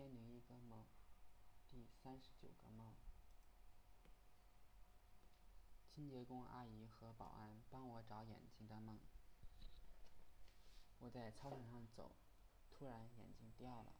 [0.00, 0.86] 千零一个梦，
[1.68, 2.94] 第三十九个梦。
[5.94, 8.98] 清洁工阿姨和保安帮我找眼睛的梦。
[11.00, 12.12] 我在操场上走，
[12.70, 13.92] 突然眼睛掉了，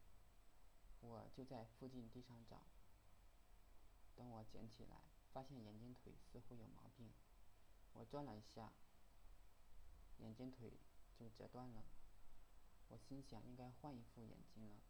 [1.01, 2.63] 我就在附近地上找。
[4.17, 5.03] 等我捡起来，
[5.35, 7.13] 发现眼睛腿似乎有毛病，
[7.93, 8.73] 我转了一下，
[10.17, 10.81] 眼睛腿
[11.15, 11.85] 就折断了。
[12.89, 14.81] 我心想应该换一副眼睛了，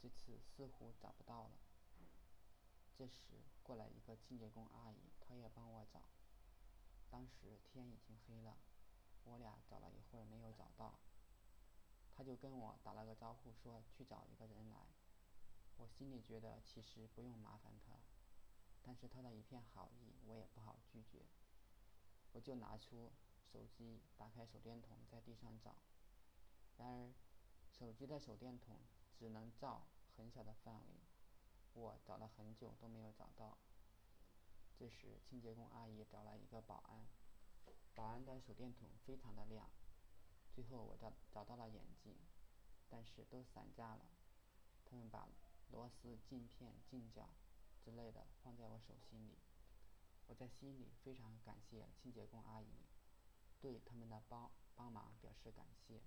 [0.00, 1.50] 这次似乎找不到了。
[2.96, 6.02] 这时过来一个清洁工阿姨，她也帮我找。
[7.10, 8.56] 当时天已经黑了，
[9.24, 10.98] 我俩找了一会儿没有找到，
[12.14, 14.86] 她就跟我打了个招呼，说去找一个人来。
[15.76, 18.00] 我心里觉得其实不用麻烦她，
[18.82, 21.26] 但是她的一片好意我也不好拒绝，
[22.32, 23.12] 我就拿出
[23.52, 25.76] 手机，打开手电筒在地上找。
[26.76, 27.12] 然而，
[27.70, 28.78] 手机的手电筒
[29.20, 30.94] 只能照很小的范围，
[31.74, 33.58] 我找了很久都没有找到。
[34.78, 37.04] 这时，清洁工阿姨找来一个保安，
[37.94, 39.68] 保安的手电筒非常的亮。
[40.54, 42.16] 最后，我找找到了眼镜，
[42.88, 44.06] 但是都散架了。
[44.86, 45.28] 他们把
[45.70, 47.28] 螺丝、镜片、镜脚
[47.84, 49.36] 之类的放在我手心里，
[50.28, 52.86] 我在心里非常感谢清洁工阿姨，
[53.60, 56.00] 对他们的帮帮忙表示感谢。